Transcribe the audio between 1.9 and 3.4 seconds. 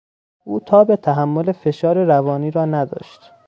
روانی را نداشت.